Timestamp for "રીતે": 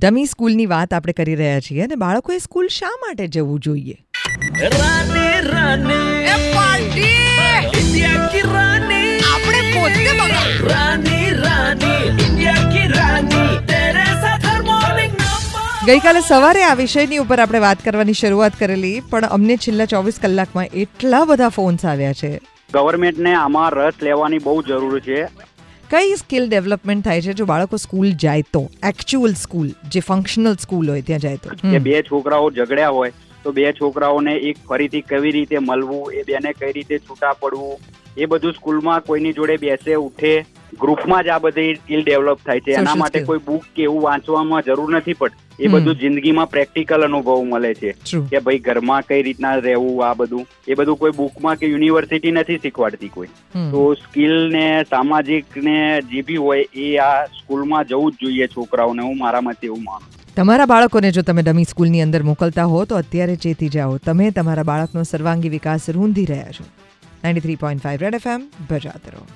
35.32-35.56, 36.72-36.98